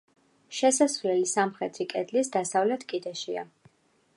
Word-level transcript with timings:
შესასვლელი 0.59 1.27
სამხრეთი 1.33 1.87
კედლის 1.93 2.33
დასავლეთ 2.37 2.87
კიდეშია. 2.95 3.45